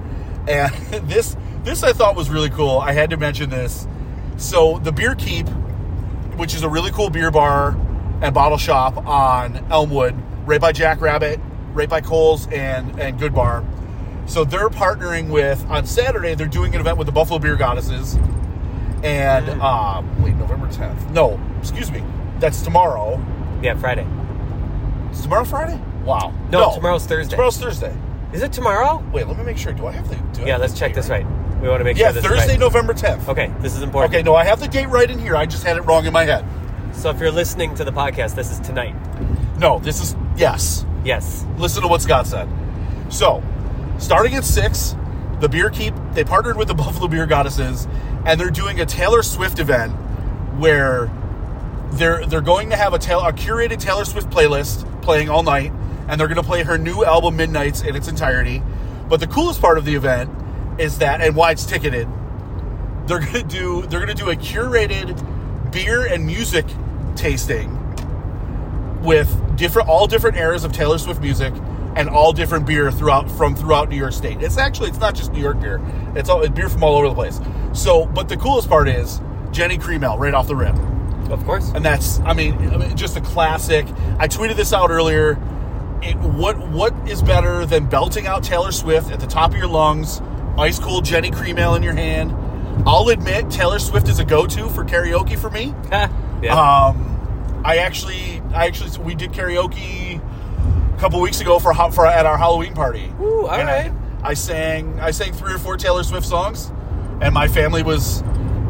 and 0.48 0.72
this 1.08 1.36
this 1.62 1.82
I 1.82 1.92
thought 1.92 2.16
was 2.16 2.30
really 2.30 2.50
cool. 2.50 2.78
I 2.78 2.92
had 2.92 3.10
to 3.10 3.16
mention 3.18 3.50
this. 3.50 3.86
So 4.36 4.78
the 4.78 4.92
Beer 4.92 5.14
Keep, 5.14 5.48
which 6.36 6.54
is 6.54 6.62
a 6.62 6.68
really 6.68 6.90
cool 6.90 7.10
beer 7.10 7.30
bar 7.30 7.76
and 8.22 8.34
bottle 8.34 8.58
shop 8.58 8.96
on 9.06 9.56
Elmwood, 9.70 10.14
right 10.46 10.60
by 10.60 10.72
Jackrabbit, 10.72 11.40
right 11.72 11.88
by 11.88 12.00
Coles 12.00 12.46
and 12.48 12.98
and 13.00 13.18
Good 13.18 13.34
Bar. 13.34 13.64
So 14.26 14.44
they're 14.44 14.68
partnering 14.68 15.30
with 15.30 15.64
on 15.68 15.86
Saturday. 15.86 16.34
They're 16.34 16.46
doing 16.46 16.74
an 16.74 16.80
event 16.80 16.98
with 16.98 17.06
the 17.06 17.12
Buffalo 17.12 17.38
Beer 17.38 17.56
Goddesses, 17.56 18.16
and 19.02 19.48
um, 19.60 20.22
wait, 20.22 20.34
November 20.36 20.70
tenth. 20.70 21.08
No, 21.10 21.40
excuse 21.60 21.90
me, 21.90 22.02
that's 22.38 22.62
tomorrow. 22.62 23.24
Yeah, 23.62 23.76
Friday. 23.76 24.06
Is 25.10 25.22
tomorrow 25.22 25.44
Friday? 25.44 25.80
Wow. 26.04 26.32
No, 26.50 26.74
tomorrow's 26.74 27.06
Thursday. 27.06 27.30
Tomorrow's 27.32 27.58
Thursday. 27.58 27.94
Is 28.32 28.42
it 28.42 28.52
tomorrow? 28.52 29.04
Wait, 29.12 29.26
let 29.28 29.36
me 29.36 29.44
make 29.44 29.58
sure. 29.58 29.72
Do 29.72 29.86
I 29.86 29.92
have 29.92 30.08
the? 30.08 30.16
Do 30.36 30.42
I 30.42 30.46
Yeah, 30.46 30.52
have 30.52 30.62
let's 30.62 30.72
the 30.72 30.78
check 30.78 30.90
date 30.90 30.96
this 30.96 31.08
right. 31.10 31.26
We 31.62 31.68
want 31.68 31.80
to 31.80 31.84
make 31.84 31.96
Yeah, 31.96 32.06
sure 32.06 32.14
this 32.14 32.24
Thursday, 32.24 32.52
right. 32.52 32.58
November 32.58 32.92
tenth. 32.92 33.28
Okay, 33.28 33.52
this 33.60 33.76
is 33.76 33.82
important. 33.82 34.12
Okay, 34.12 34.22
no, 34.24 34.34
I 34.34 34.42
have 34.44 34.58
the 34.58 34.66
date 34.66 34.88
right 34.88 35.08
in 35.08 35.18
here. 35.18 35.36
I 35.36 35.46
just 35.46 35.62
had 35.62 35.76
it 35.76 35.82
wrong 35.82 36.04
in 36.06 36.12
my 36.12 36.24
head. 36.24 36.44
So 36.92 37.08
if 37.10 37.20
you're 37.20 37.30
listening 37.30 37.74
to 37.76 37.84
the 37.84 37.92
podcast, 37.92 38.34
this 38.34 38.50
is 38.50 38.58
tonight. 38.60 38.94
No, 39.58 39.78
this 39.78 40.02
is 40.02 40.16
yes. 40.36 40.84
Yes. 41.04 41.46
Listen 41.58 41.82
to 41.82 41.88
what 41.88 42.02
Scott 42.02 42.26
said. 42.26 42.48
So, 43.10 43.42
starting 43.98 44.34
at 44.34 44.44
six, 44.44 44.96
the 45.38 45.48
Beer 45.48 45.70
Keep 45.70 45.94
they 46.14 46.24
partnered 46.24 46.56
with 46.56 46.66
the 46.66 46.74
Buffalo 46.82 47.06
Beer 47.06 47.26
Goddesses, 47.26 47.86
and 48.26 48.40
they're 48.40 48.50
doing 48.50 48.80
a 48.80 48.86
Taylor 48.86 49.22
Swift 49.22 49.60
event 49.60 49.92
where 50.58 51.10
they're 51.92 52.26
they're 52.26 52.40
going 52.40 52.70
to 52.70 52.76
have 52.76 52.92
a, 52.92 52.98
Taylor, 52.98 53.28
a 53.28 53.32
curated 53.32 53.78
Taylor 53.78 54.04
Swift 54.04 54.30
playlist 54.30 55.00
playing 55.00 55.28
all 55.28 55.44
night, 55.44 55.70
and 56.08 56.20
they're 56.20 56.28
going 56.28 56.42
to 56.42 56.42
play 56.42 56.64
her 56.64 56.76
new 56.76 57.04
album 57.04 57.36
Midnights 57.36 57.82
in 57.82 57.94
its 57.94 58.08
entirety. 58.08 58.62
But 59.08 59.20
the 59.20 59.28
coolest 59.28 59.60
part 59.60 59.78
of 59.78 59.84
the 59.84 59.94
event 59.94 60.28
is 60.78 60.98
that, 60.98 61.20
and 61.20 61.36
why 61.36 61.52
it's 61.52 61.64
ticketed, 61.64 62.08
they're 63.06 63.20
gonna 63.20 63.42
do 63.42 63.82
they're 63.82 64.00
gonna 64.00 64.14
do 64.14 64.30
a 64.30 64.36
curated 64.36 65.70
beer 65.72 66.06
and 66.06 66.26
music 66.26 66.66
tasting 67.16 67.78
with 69.02 69.56
different 69.56 69.88
all 69.88 70.06
different 70.06 70.36
eras 70.36 70.64
of 70.64 70.72
Taylor 70.72 70.98
Swift 70.98 71.20
music 71.20 71.52
and 71.96 72.08
all 72.08 72.32
different 72.32 72.66
beer 72.66 72.90
throughout 72.90 73.30
from 73.30 73.54
throughout 73.54 73.88
New 73.88 73.96
York 73.96 74.12
State. 74.12 74.42
It's 74.42 74.56
actually 74.56 74.90
it's 74.90 74.98
not 74.98 75.14
just 75.14 75.32
New 75.32 75.40
York 75.40 75.60
beer. 75.60 75.80
It's 76.14 76.28
all 76.28 76.42
it's 76.42 76.54
beer 76.54 76.68
from 76.68 76.82
all 76.84 76.96
over 76.96 77.08
the 77.08 77.14
place. 77.14 77.40
So, 77.72 78.06
but 78.06 78.28
the 78.28 78.36
coolest 78.36 78.68
part 78.68 78.88
is 78.88 79.20
Genny 79.50 79.80
Cream 79.80 80.02
right 80.02 80.34
off 80.34 80.46
the 80.46 80.56
rim. 80.56 80.76
Of 81.30 81.44
course. 81.44 81.70
And 81.74 81.84
that's 81.84 82.20
I 82.20 82.32
mean, 82.32 82.54
I 82.70 82.76
mean 82.76 82.96
just 82.96 83.16
a 83.16 83.20
classic. 83.20 83.86
I 84.18 84.28
tweeted 84.28 84.56
this 84.56 84.72
out 84.72 84.90
earlier. 84.90 85.32
It, 86.02 86.16
what 86.16 86.58
what 86.68 86.94
is 87.08 87.22
better 87.22 87.64
than 87.64 87.86
belting 87.86 88.26
out 88.26 88.42
Taylor 88.42 88.72
Swift 88.72 89.10
at 89.10 89.20
the 89.20 89.26
top 89.26 89.52
of 89.52 89.56
your 89.56 89.68
lungs, 89.68 90.20
ice 90.58 90.78
cold 90.78 91.04
Genny 91.04 91.34
Cream 91.34 91.58
Ale 91.58 91.74
in 91.74 91.82
your 91.82 91.94
hand? 91.94 92.32
I'll 92.86 93.08
admit 93.08 93.50
Taylor 93.50 93.78
Swift 93.78 94.08
is 94.08 94.18
a 94.18 94.24
go-to 94.24 94.68
for 94.70 94.84
karaoke 94.84 95.38
for 95.38 95.50
me. 95.50 95.74
yeah. 95.92 96.52
Um, 96.52 97.60
I 97.64 97.76
actually, 97.78 98.40
I 98.54 98.66
actually, 98.66 98.98
we 99.04 99.14
did 99.14 99.32
karaoke 99.32 100.20
a 100.94 100.98
couple 100.98 101.20
weeks 101.20 101.40
ago 101.40 101.58
for 101.58 101.72
for 101.92 102.06
at 102.06 102.26
our 102.26 102.36
Halloween 102.38 102.74
party. 102.74 103.12
Ooh, 103.20 103.46
all 103.46 103.50
And 103.50 103.68
I- 103.68 103.92
I, 104.24 104.34
sang, 104.34 105.00
I 105.00 105.10
sang 105.10 105.32
three 105.32 105.52
or 105.52 105.58
four 105.58 105.76
Taylor 105.76 106.04
Swift 106.04 106.24
songs, 106.26 106.70
and 107.20 107.34
my 107.34 107.48
family 107.48 107.82
was, 107.82 108.22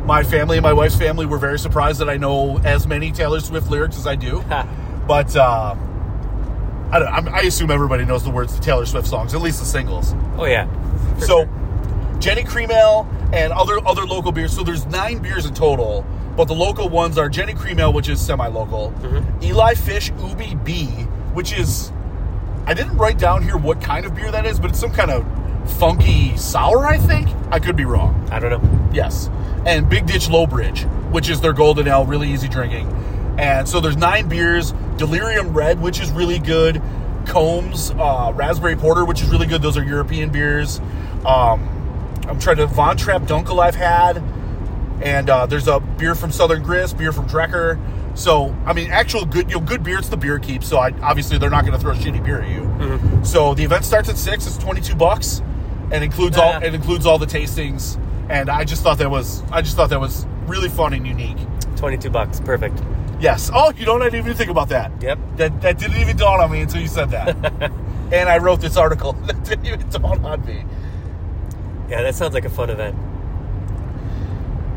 my 0.07 0.23
family 0.23 0.57
and 0.57 0.63
my 0.65 0.73
wife's 0.73 0.97
family 0.97 1.27
were 1.27 1.37
very 1.37 1.59
surprised 1.59 2.01
that 2.01 2.09
I 2.09 2.17
know 2.17 2.57
as 2.65 2.87
many 2.87 3.13
Taylor 3.13 3.39
Swift 3.39 3.71
lyrics 3.71 3.99
as 3.99 4.07
I 4.07 4.15
do. 4.17 4.43
but 5.07 5.37
uh, 5.37 5.75
I 6.91 6.99
don't. 6.99 7.09
I'm, 7.09 7.29
I 7.29 7.41
assume 7.41 7.71
everybody 7.71 8.05
knows 8.07 8.25
the 8.25 8.31
words 8.31 8.55
to 8.55 8.61
Taylor 8.63 8.87
Swift 8.87 9.07
songs, 9.09 9.35
at 9.35 9.43
least 9.43 9.61
the 9.61 9.67
singles. 9.67 10.15
oh 10.39 10.47
yeah. 10.47 10.67
For 11.17 11.21
So, 11.27 11.45
sure. 11.45 11.62
Genny 12.23 12.47
Cream 12.47 12.71
Ale 12.71 13.05
and 13.33 13.53
other 13.53 13.85
other 13.85 14.07
local 14.07 14.31
beers. 14.31 14.55
So 14.55 14.63
there's 14.63 14.87
nine 14.87 15.19
beers 15.19 15.45
in 15.45 15.55
total, 15.55 16.07
but 16.37 16.47
the 16.47 16.55
local 16.55 16.89
ones 16.89 17.19
are 17.19 17.29
Genny 17.29 17.59
Cream 17.59 17.81
Ale, 17.81 17.93
which 17.93 18.09
is 18.09 18.25
semi-local. 18.25 18.93
Mm-hmm. 19.01 19.43
Eli 19.43 19.75
Fish 19.75 20.13
Ubi 20.21 20.55
B, 20.55 20.87
which 21.35 21.53
is 21.53 21.91
I 22.65 22.75
didn't 22.75 22.97
write 22.97 23.19
down 23.19 23.43
here 23.43 23.57
what 23.57 23.81
kind 23.81 24.07
of 24.07 24.15
beer 24.15 24.31
that 24.31 24.47
is, 24.47 24.61
but 24.61 24.71
it's 24.71 24.79
some 24.79 24.93
kind 24.93 25.11
of 25.11 25.27
funky 25.81 26.37
sour. 26.37 26.87
I 26.87 26.97
think 26.97 27.29
I 27.51 27.59
could 27.59 27.75
be 27.75 27.85
wrong. 27.85 28.29
I 28.31 28.39
don't 28.39 28.51
know. 28.51 28.91
Yes, 28.95 29.29
and 29.67 29.89
Big 29.89 30.07
Ditch 30.07 30.31
Low 30.31 30.47
Bridge, 30.47 30.85
which 31.11 31.29
is 31.29 31.41
their 31.41 31.53
golden 31.53 31.89
ale, 31.89 32.07
really 32.07 32.33
easy 32.33 32.47
drinking. 32.47 32.87
And 33.37 33.69
so 33.69 33.81
there's 33.81 33.97
nine 33.97 34.29
beers. 34.29 34.73
Delirium 34.97 35.55
Red, 35.55 35.81
which 35.83 36.01
is 36.01 36.13
really 36.13 36.39
good. 36.39 36.81
Combs 37.27 37.91
uh, 37.91 38.33
Raspberry 38.37 38.77
Porter, 38.77 39.05
which 39.05 39.23
is 39.23 39.29
really 39.29 39.49
good. 39.49 39.61
Those 39.61 39.77
are 39.77 39.83
European 39.83 40.31
beers. 40.31 40.81
Um, 41.25 41.82
I'm 42.29 42.39
trying 42.39 42.57
to 42.59 42.67
Von 42.67 42.97
Trapp 42.97 43.23
Dunkel 43.23 43.61
I've 43.63 43.75
had, 43.75 44.23
and 45.03 45.29
uh, 45.29 45.47
there's 45.47 45.69
a 45.69 45.81
beer 45.81 46.15
from 46.15 46.31
Southern 46.31 46.63
Grist, 46.63 46.97
beer 46.97 47.13
from 47.13 47.29
Drekker. 47.29 47.79
So 48.17 48.55
I 48.67 48.73
mean, 48.73 48.91
actual 48.91 49.25
good, 49.25 49.51
you 49.51 49.59
know, 49.59 49.65
good 49.65 49.83
beer. 49.83 49.99
It's 49.99 50.09
the 50.09 50.17
beer 50.17 50.39
keep. 50.39 50.63
So 50.63 50.79
I 50.79 50.91
obviously 51.01 51.39
they're 51.39 51.51
not 51.51 51.65
going 51.65 51.73
to 51.73 51.81
throw 51.81 51.95
shitty 51.95 52.25
beer 52.25 52.41
at 52.41 52.49
you. 52.49 53.25
So 53.25 53.55
the 53.55 53.65
event 53.65 53.85
starts 53.85 54.09
at 54.09 54.19
six. 54.19 54.47
It's 54.47 54.59
22 54.59 54.95
bucks, 54.95 55.41
and 55.91 56.05
includes 56.05 56.37
all 56.37 56.63
it 56.63 56.75
includes 56.75 57.07
all 57.07 57.19
the 57.19 57.27
tastings. 57.27 57.99
And 58.29 58.49
I 58.49 58.65
just 58.65 58.83
thought 58.83 58.99
that 58.99 59.11
was 59.11 59.43
I 59.51 59.63
just 59.63 59.77
thought 59.77 59.91
that 59.91 60.01
was 60.01 60.27
really 60.47 60.69
fun 60.69 60.93
and 60.93 61.07
unique. 61.07 61.39
Twenty-two 61.77 62.11
bucks. 62.11 62.39
Perfect. 62.41 62.81
Yes. 63.21 63.51
Oh, 63.53 63.73
you 63.77 63.87
know 63.87 63.95
what? 63.95 64.03
I 64.03 64.07
didn't 64.07 64.27
even 64.27 64.37
think 64.37 64.51
about 64.51 64.69
that. 64.69 64.93
Yep. 65.01 65.19
That 65.37 65.61
that 65.63 65.79
didn't 65.79 65.97
even 65.99 66.17
dawn 66.17 66.41
on 66.41 66.51
me 66.51 66.61
until 66.61 66.81
you 66.81 66.89
said 66.89 67.11
that. 67.11 67.37
and 68.13 68.29
I 68.29 68.39
wrote 68.39 68.61
this 68.61 68.77
article. 68.77 69.13
That 69.27 69.43
didn't 69.45 69.67
even 69.67 69.89
dawn 69.89 70.25
on 70.25 70.45
me. 70.45 70.65
Yeah, 71.93 72.01
that 72.01 72.15
sounds 72.15 72.33
like 72.33 72.47
a 72.47 72.49
fun 72.49 72.71
event. 72.71 72.97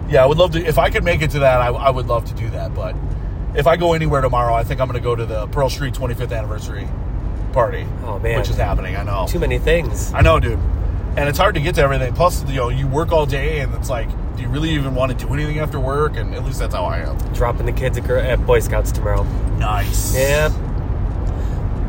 Yeah, 0.10 0.22
I 0.22 0.26
would 0.26 0.38
love 0.38 0.52
to. 0.52 0.62
If 0.62 0.78
I 0.78 0.90
could 0.90 1.06
make 1.06 1.22
it 1.22 1.32
to 1.32 1.40
that, 1.40 1.62
I, 1.62 1.68
I 1.68 1.90
would 1.90 2.08
love 2.08 2.26
to 2.26 2.34
do 2.34 2.50
that. 2.50 2.76
But 2.76 2.94
if 3.56 3.68
I 3.68 3.78
go 3.78 3.94
anywhere 3.94 4.20
tomorrow, 4.20 4.54
I 4.54 4.66
think 4.66 4.82
I'm 4.82 4.88
going 4.88 5.02
to 5.02 5.04
go 5.04 5.16
to 5.16 5.26
the 5.26 5.48
Pearl 5.48 5.70
Street 5.70 5.94
25th 5.94 6.38
anniversary 6.38 6.90
party. 7.54 7.88
Oh, 8.04 8.20
man. 8.20 8.38
which 8.38 8.50
is 8.50 8.58
happening. 8.58 8.98
I 8.98 9.04
know. 9.04 9.28
Too 9.30 9.40
many 9.40 9.60
things. 9.60 10.12
I 10.14 10.24
know, 10.24 10.42
dude. 10.42 10.60
And 11.16 11.30
it's 11.30 11.38
hard 11.38 11.56
to 11.56 11.62
get 11.62 11.76
to 11.76 11.84
everything. 11.84 12.14
Plus, 12.14 12.46
you 12.50 12.56
know, 12.56 12.68
you 12.68 12.86
work 12.86 13.14
all 13.14 13.26
day, 13.26 13.62
and 13.62 13.74
it's 13.76 13.90
like, 13.90 14.10
do 14.36 14.42
you 14.42 14.50
really 14.50 14.72
even 14.72 14.94
want 14.94 15.18
to 15.18 15.26
do 15.26 15.34
anything 15.34 15.60
after 15.60 15.80
work? 15.80 16.18
And 16.18 16.36
at 16.36 16.44
least 16.44 16.60
that's 16.60 16.76
how 16.76 16.84
I 16.84 16.98
am. 16.98 17.18
Dropping 17.34 17.66
the 17.66 17.72
kids 17.72 17.98
at, 17.98 18.10
at 18.10 18.46
Boy 18.46 18.60
Scouts 18.60 18.92
tomorrow. 18.92 19.24
Nice. 19.58 20.14
Yeah. 20.14 20.48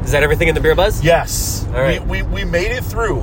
Is 0.04 0.12
that 0.12 0.23
everything 0.23 0.47
in 0.47 0.54
the 0.54 0.61
beer 0.61 0.76
buzz? 0.76 1.02
Yes. 1.02 1.66
All 1.66 1.80
right. 1.80 2.00
We, 2.06 2.23
we, 2.23 2.45
we 2.45 2.45
made 2.45 2.71
it 2.71 2.85
through 2.85 3.23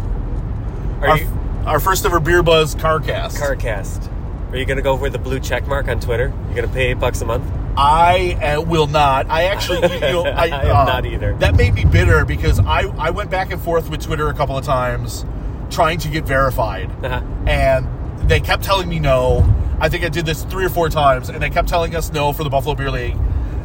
Are 1.00 1.08
our, 1.08 1.18
you 1.18 1.43
our 1.66 1.80
first 1.80 2.06
ever 2.06 2.20
beer 2.20 2.44
buzz 2.44 2.76
carcast. 2.76 3.38
Carcast? 3.40 4.10
Are 4.52 4.58
you 4.58 4.66
gonna 4.66 4.82
go 4.82 4.98
for 4.98 5.10
the 5.10 5.18
blue 5.20 5.40
check 5.40 5.66
mark 5.68 5.88
on 5.88 6.00
Twitter? 6.00 6.34
You're 6.48 6.56
gonna 6.56 6.68
pay 6.74 6.92
eight 6.92 7.00
bucks 7.00 7.22
a 7.22 7.26
month? 7.26 7.46
I 7.76 8.34
uh, 8.58 8.62
will 8.62 8.86
not. 8.88 9.28
I 9.30 9.46
actually, 9.46 9.82
you 9.94 10.00
know, 10.00 10.26
I, 10.28 10.48
I 10.50 10.64
am 10.66 10.76
uh, 10.76 10.86
not 10.86 11.06
either. 11.06 11.34
That 11.38 11.56
made 11.56 11.74
me 11.74 11.86
bitter 11.86 12.24
because 12.24 12.60
I, 12.60 12.82
I 13.00 13.10
went 13.10 13.32
back 13.32 13.52
and 13.52 13.60
forth 13.62 13.90
with 13.90 14.02
Twitter 14.04 14.28
a 14.30 14.34
couple 14.34 14.56
of 14.58 14.64
times 14.64 15.26
trying 15.72 15.98
to 16.00 16.08
get 16.10 16.24
verified, 16.26 16.92
Uh-huh. 17.04 17.22
and 17.48 18.30
they 18.30 18.40
kept 18.40 18.64
telling 18.64 18.88
me 18.88 19.00
no. 19.00 19.44
I 19.80 19.90
think 19.90 20.04
I 20.04 20.10
did 20.10 20.26
this 20.26 20.44
three 20.44 20.66
or 20.66 20.70
four 20.70 20.88
times, 20.90 21.30
and 21.30 21.42
they 21.42 21.50
kept 21.50 21.68
telling 21.68 21.96
us 21.96 22.12
no 22.14 22.32
for 22.32 22.44
the 22.44 22.50
Buffalo 22.52 22.76
Beer 22.76 22.92
League. 22.92 23.18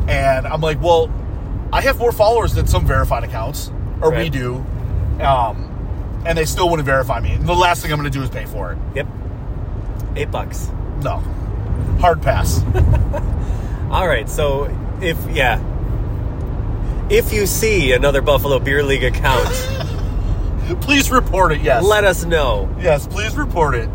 And 0.08 0.46
I'm 0.46 0.62
like, 0.62 0.80
well, 0.80 1.12
I 1.70 1.82
have 1.82 1.98
more 1.98 2.12
followers 2.12 2.54
than 2.54 2.66
some 2.66 2.86
verified 2.86 3.24
accounts, 3.24 3.70
or 4.00 4.10
we 4.10 4.30
do, 4.30 4.64
um, 5.20 5.67
and 6.26 6.36
they 6.36 6.44
still 6.44 6.68
wouldn't 6.68 6.86
verify 6.86 7.20
me. 7.20 7.32
And 7.32 7.46
the 7.48 7.54
last 7.54 7.82
thing 7.82 7.92
I'm 7.92 7.98
going 7.98 8.10
to 8.10 8.18
do 8.18 8.22
is 8.24 8.30
pay 8.30 8.44
for 8.46 8.72
it. 8.72 8.78
Yep. 8.94 9.06
Eight 10.16 10.30
bucks. 10.30 10.68
No, 11.02 11.18
hard 12.00 12.20
pass. 12.22 12.62
All 13.90 14.06
right. 14.06 14.28
So 14.28 14.64
if 15.00 15.16
yeah, 15.34 15.60
if 17.08 17.32
you 17.32 17.46
see 17.46 17.92
another 17.92 18.20
Buffalo 18.20 18.58
Beer 18.58 18.82
League 18.82 19.04
account, 19.04 19.46
please 20.80 21.10
report 21.10 21.52
it. 21.52 21.60
Yes. 21.60 21.84
let 21.84 22.04
us 22.04 22.24
know. 22.24 22.68
yes, 22.80 23.06
please 23.06 23.36
report 23.36 23.74
it. 23.74 23.88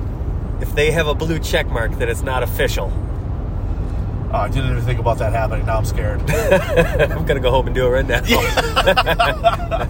If 0.61 0.73
they 0.75 0.91
have 0.91 1.07
a 1.07 1.13
blue 1.15 1.39
check 1.39 1.67
mark 1.67 1.91
that 1.99 2.07
it's 2.09 2.21
not 2.21 2.41
official, 2.43 2.91
Oh, 4.31 4.37
I 4.37 4.47
didn't 4.49 4.71
even 4.71 4.81
think 4.83 4.99
about 4.99 5.19
that 5.19 5.31
happening. 5.31 5.67
Now 5.67 5.77
I'm 5.77 5.85
scared. 5.85 6.19
I'm 6.31 7.23
gonna 7.25 7.39
go 7.39 7.51
home 7.51 7.67
and 7.67 7.75
do 7.75 7.85
it 7.85 7.89
right 7.89 8.07
now. 8.07 9.87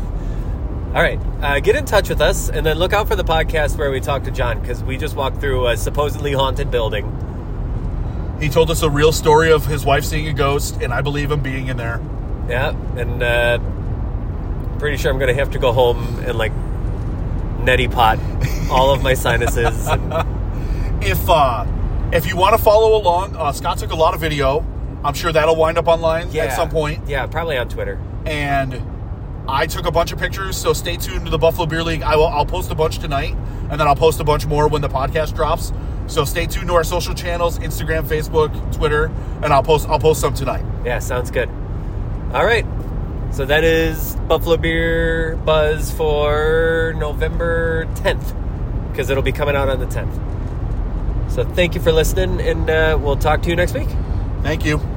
All 0.93 1.01
right, 1.01 1.19
uh, 1.41 1.59
get 1.59 1.75
in 1.75 1.85
touch 1.85 2.09
with 2.09 2.21
us, 2.21 2.49
and 2.49 2.63
then 2.63 2.77
look 2.77 2.93
out 2.93 3.07
for 3.07 3.15
the 3.15 3.23
podcast 3.23 3.79
where 3.79 3.89
we 3.89 3.99
talk 3.99 4.25
to 4.25 4.31
John 4.31 4.59
because 4.59 4.83
we 4.83 4.95
just 4.95 5.15
walked 5.15 5.39
through 5.39 5.67
a 5.67 5.75
supposedly 5.75 6.33
haunted 6.33 6.69
building. 6.69 8.37
he 8.39 8.47
told 8.47 8.69
us 8.69 8.83
a 8.83 8.89
real 8.91 9.11
story 9.11 9.51
of 9.51 9.65
his 9.65 9.83
wife 9.83 10.05
seeing 10.05 10.27
a 10.27 10.33
ghost, 10.33 10.83
and 10.83 10.93
I 10.93 11.01
believe 11.01 11.31
him 11.31 11.41
being 11.41 11.67
in 11.67 11.77
there. 11.77 11.99
Yeah, 12.47 12.75
and 12.95 13.23
uh, 13.23 13.57
pretty 14.77 14.97
sure 14.97 15.11
I'm 15.11 15.17
gonna 15.17 15.33
have 15.33 15.49
to 15.51 15.59
go 15.59 15.71
home 15.71 16.19
and 16.27 16.37
like 16.37 16.51
neti 17.65 17.91
pot 17.91 18.19
all 18.69 18.93
of 18.93 19.01
my 19.01 19.15
sinuses. 19.15 19.87
And, 19.87 21.03
If 21.03 21.27
uh, 21.27 21.65
if 22.11 22.27
you 22.27 22.37
want 22.37 22.55
to 22.55 22.63
follow 22.63 22.95
along, 23.01 23.35
uh, 23.35 23.51
Scott 23.51 23.79
took 23.79 23.91
a 23.91 23.95
lot 23.95 24.13
of 24.13 24.21
video. 24.21 24.63
I'm 25.03 25.15
sure 25.15 25.31
that'll 25.31 25.55
wind 25.55 25.79
up 25.79 25.87
online 25.87 26.31
yeah, 26.31 26.45
at 26.45 26.55
some 26.55 26.69
point. 26.69 27.09
Yeah, 27.09 27.25
probably 27.25 27.57
on 27.57 27.67
Twitter. 27.67 27.99
And 28.25 28.92
I 29.47 29.67
took 29.67 29.85
a 29.85 29.91
bunch 29.91 30.11
of 30.11 30.19
pictures, 30.19 30.55
so 30.57 30.73
stay 30.73 30.95
tuned 30.95 31.25
to 31.25 31.31
the 31.31 31.37
Buffalo 31.37 31.65
Beer 31.65 31.83
League. 31.83 32.01
I 32.01 32.15
will. 32.15 32.27
I'll 32.27 32.45
post 32.45 32.71
a 32.71 32.75
bunch 32.75 32.99
tonight, 32.99 33.35
and 33.69 33.79
then 33.79 33.87
I'll 33.87 33.95
post 33.95 34.19
a 34.19 34.23
bunch 34.23 34.45
more 34.45 34.67
when 34.67 34.81
the 34.81 34.89
podcast 34.89 35.35
drops. 35.35 35.73
So 36.07 36.25
stay 36.25 36.45
tuned 36.45 36.67
to 36.67 36.75
our 36.75 36.83
social 36.83 37.13
channels: 37.13 37.59
Instagram, 37.59 38.03
Facebook, 38.05 38.75
Twitter, 38.75 39.11
and 39.41 39.53
I'll 39.53 39.63
post. 39.63 39.87
I'll 39.89 39.99
post 39.99 40.21
some 40.21 40.33
tonight. 40.33 40.63
Yeah, 40.85 40.99
sounds 40.99 41.29
good. 41.29 41.49
All 42.33 42.45
right. 42.45 42.65
So 43.33 43.45
that 43.45 43.63
is 43.63 44.15
Buffalo 44.27 44.57
Beer 44.57 45.35
Buzz 45.37 45.91
for 45.91 46.93
November 46.97 47.85
10th 47.95 48.91
because 48.91 49.09
it'll 49.09 49.23
be 49.23 49.31
coming 49.31 49.55
out 49.55 49.69
on 49.69 49.79
the 49.79 49.87
10th. 49.87 51.31
So 51.31 51.43
thank 51.43 51.73
you 51.73 51.81
for 51.81 51.91
listening, 51.91 52.39
and 52.39 52.69
uh, 52.69 52.97
we'll 53.01 53.17
talk 53.17 53.41
to 53.41 53.49
you 53.49 53.55
next 53.55 53.73
week. 53.73 53.89
Thank 54.43 54.65
you. 54.65 54.92